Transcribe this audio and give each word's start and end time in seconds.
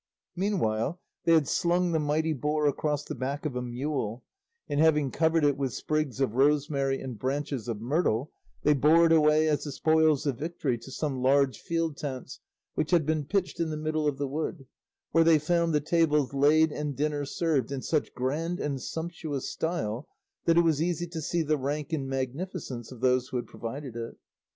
Meanwhile 0.35 0.99
they 1.25 1.33
had 1.33 1.47
slung 1.47 1.91
the 1.91 1.99
mighty 1.99 2.33
boar 2.33 2.65
across 2.65 3.03
the 3.03 3.13
back 3.13 3.45
of 3.45 3.55
a 3.55 3.61
mule, 3.61 4.23
and 4.67 4.79
having 4.79 5.11
covered 5.11 5.45
it 5.45 5.57
with 5.57 5.73
sprigs 5.75 6.19
of 6.19 6.33
rosemary 6.33 6.99
and 6.99 7.19
branches 7.19 7.67
of 7.67 7.79
myrtle, 7.81 8.31
they 8.63 8.73
bore 8.73 9.05
it 9.05 9.11
away 9.11 9.47
as 9.47 9.63
the 9.63 9.71
spoils 9.71 10.25
of 10.25 10.39
victory 10.39 10.79
to 10.79 10.89
some 10.89 11.21
large 11.21 11.59
field 11.59 11.97
tents 11.97 12.39
which 12.73 12.89
had 12.89 13.05
been 13.05 13.25
pitched 13.25 13.59
in 13.59 13.69
the 13.69 13.77
middle 13.77 14.07
of 14.07 14.17
the 14.17 14.27
wood, 14.27 14.65
where 15.11 15.23
they 15.23 15.37
found 15.37 15.71
the 15.71 15.79
tables 15.79 16.33
laid 16.33 16.71
and 16.71 16.95
dinner 16.95 17.23
served, 17.23 17.71
in 17.71 17.83
such 17.83 18.15
grand 18.15 18.59
and 18.59 18.81
sumptuous 18.81 19.51
style 19.51 20.07
that 20.45 20.57
it 20.57 20.61
was 20.61 20.81
easy 20.81 21.05
to 21.05 21.21
see 21.21 21.43
the 21.43 21.57
rank 21.59 21.93
and 21.93 22.09
magnificence 22.09 22.91
of 22.91 23.01
those 23.01 23.27
who 23.27 23.37
had 23.37 23.45
provided 23.45 23.95
it. 23.95 24.17